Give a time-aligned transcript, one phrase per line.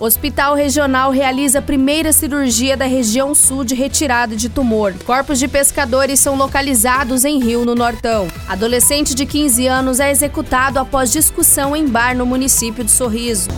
[0.00, 4.94] Hospital Regional realiza a primeira cirurgia da região sul de retirada de tumor.
[5.04, 8.26] Corpos de pescadores são localizados em Rio, no Nortão.
[8.48, 13.50] Adolescente de 15 anos é executado após discussão em bar no município de Sorriso.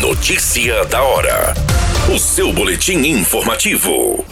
[0.00, 1.52] Notícia da hora.
[2.10, 4.24] O seu boletim informativo.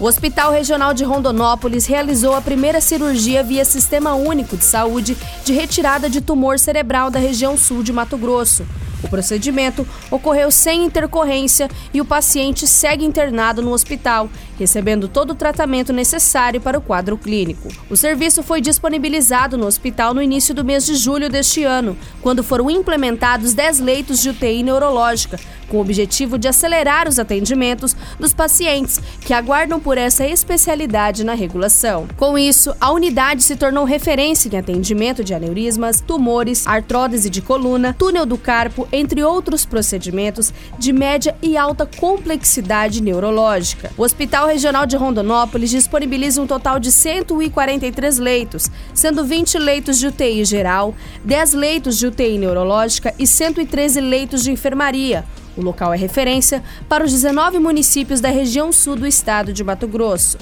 [0.00, 5.14] O Hospital Regional de Rondonópolis realizou a primeira cirurgia via Sistema Único de Saúde
[5.44, 8.64] de retirada de tumor cerebral da região sul de Mato Grosso.
[9.02, 14.28] O procedimento ocorreu sem intercorrência e o paciente segue internado no hospital,
[14.58, 17.68] recebendo todo o tratamento necessário para o quadro clínico.
[17.88, 22.42] O serviço foi disponibilizado no hospital no início do mês de julho deste ano, quando
[22.42, 28.34] foram implementados 10 leitos de UTI neurológica, com o objetivo de acelerar os atendimentos dos
[28.34, 32.08] pacientes que aguardam por essa especialidade na regulação.
[32.16, 37.94] Com isso, a unidade se tornou referência em atendimento de aneurismas, tumores, artródese de coluna,
[37.96, 43.90] túnel do carpo, entre outros procedimentos de média e alta complexidade neurológica.
[43.96, 50.06] O Hospital Regional de Rondonópolis disponibiliza um total de 143 leitos, sendo 20 leitos de
[50.06, 55.24] UTI geral, 10 leitos de UTI neurológica e 113 leitos de enfermaria
[55.56, 59.86] o local é referência para os 19 municípios da região sul do estado de Mato
[59.86, 60.38] Grosso.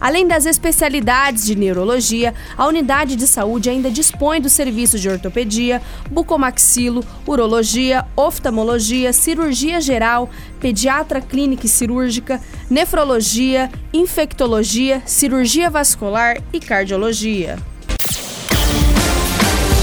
[0.00, 5.80] Além das especialidades de neurologia, a unidade de saúde ainda dispõe do serviço de ortopedia,
[6.10, 10.28] bucomaxilo, urologia, oftalmologia, cirurgia geral,
[10.60, 17.58] pediatra clínica e cirúrgica, nefrologia, infectologia, cirurgia vascular e cardiologia.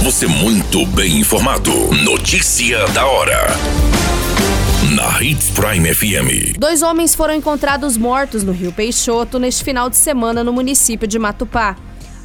[0.04, 1.72] Você muito bem informado.
[2.04, 3.91] Notícia da hora
[5.02, 6.60] na Hits Prime FM.
[6.60, 11.18] Dois homens foram encontrados mortos no Rio Peixoto neste final de semana no município de
[11.18, 11.76] Matupá.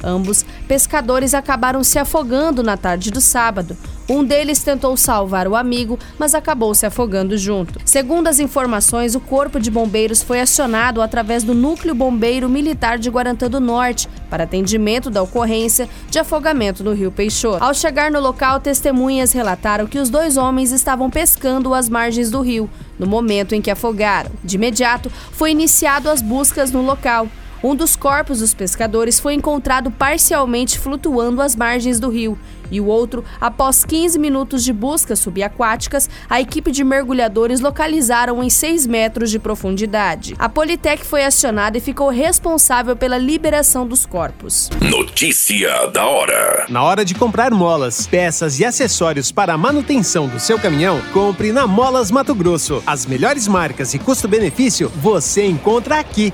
[0.03, 3.75] Ambos pescadores acabaram se afogando na tarde do sábado.
[4.09, 7.77] Um deles tentou salvar o amigo, mas acabou se afogando junto.
[7.83, 13.09] Segundo as informações, o Corpo de Bombeiros foi acionado através do Núcleo Bombeiro Militar de
[13.09, 17.61] Guarantã do Norte para atendimento da ocorrência de afogamento no Rio Peixoto.
[17.61, 22.39] Ao chegar no local, testemunhas relataram que os dois homens estavam pescando às margens do
[22.39, 24.31] rio, no momento em que afogaram.
[24.41, 27.27] De imediato, foi iniciado as buscas no local.
[27.63, 32.37] Um dos corpos dos pescadores foi encontrado parcialmente flutuando às margens do rio,
[32.69, 38.49] e o outro, após 15 minutos de busca subaquáticas, a equipe de mergulhadores localizaram em
[38.49, 40.35] 6 metros de profundidade.
[40.37, 44.69] A Politec foi acionada e ficou responsável pela liberação dos corpos.
[44.81, 50.39] Notícia da hora: Na hora de comprar molas, peças e acessórios para a manutenção do
[50.39, 52.83] seu caminhão, compre na Molas Mato Grosso.
[52.85, 56.33] As melhores marcas e custo-benefício você encontra aqui.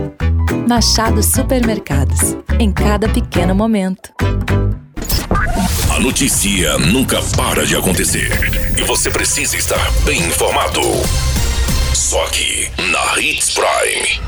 [0.67, 2.37] Machado Supermercados.
[2.59, 4.13] Em cada pequeno momento.
[5.93, 8.29] A notícia nunca para de acontecer.
[8.77, 10.81] E você precisa estar bem informado.
[11.93, 14.21] Só aqui, na Hits Prime.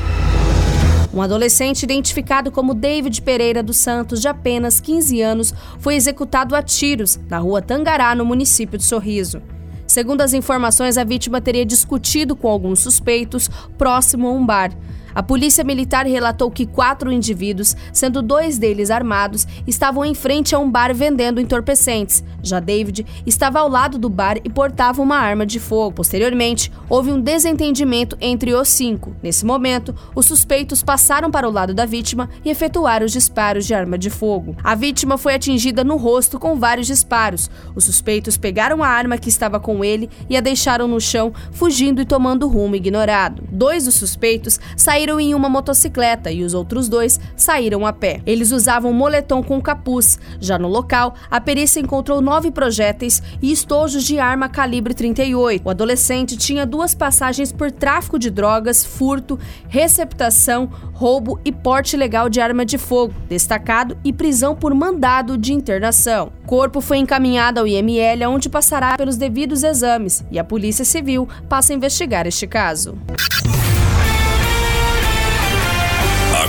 [1.12, 6.62] Um adolescente identificado como David Pereira dos Santos, de apenas 15 anos, foi executado a
[6.62, 9.40] tiros na rua Tangará, no município de Sorriso.
[9.86, 14.72] Segundo as informações, a vítima teria discutido com alguns suspeitos próximo a um bar.
[15.14, 20.58] A polícia militar relatou que quatro indivíduos, sendo dois deles armados, estavam em frente a
[20.58, 22.24] um bar vendendo entorpecentes.
[22.42, 25.96] Já David estava ao lado do bar e portava uma arma de fogo.
[25.96, 29.14] Posteriormente, houve um desentendimento entre os cinco.
[29.22, 33.74] Nesse momento, os suspeitos passaram para o lado da vítima e efetuaram os disparos de
[33.74, 34.56] arma de fogo.
[34.64, 37.50] A vítima foi atingida no rosto com vários disparos.
[37.74, 42.02] Os suspeitos pegaram a arma que estava com ele e a deixaram no chão, fugindo
[42.02, 43.42] e tomando rumo ignorado.
[43.50, 48.22] Dois dos suspeitos saíram saíram em uma motocicleta e os outros dois saíram a pé.
[48.24, 50.18] Eles usavam moletom com capuz.
[50.40, 55.62] Já no local, a perícia encontrou nove projéteis e estojos de arma calibre 38.
[55.62, 62.30] O adolescente tinha duas passagens por tráfico de drogas, furto, receptação, roubo e porte ilegal
[62.30, 66.32] de arma de fogo, destacado e prisão por mandado de internação.
[66.44, 71.28] O corpo foi encaminhado ao IML, onde passará pelos devidos exames, e a Polícia Civil
[71.46, 72.96] passa a investigar este caso.